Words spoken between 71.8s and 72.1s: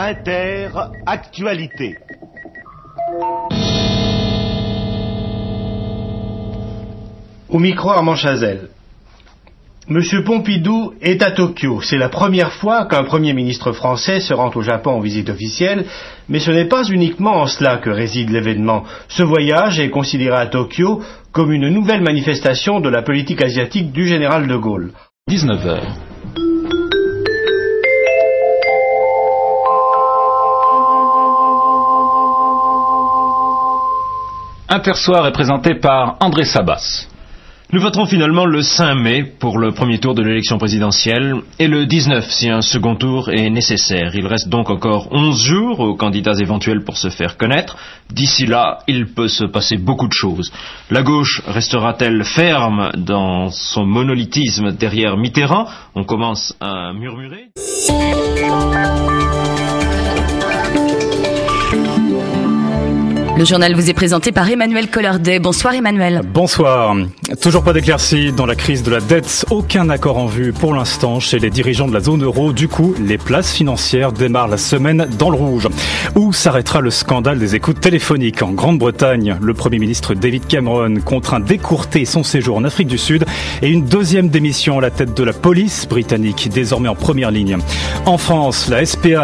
de la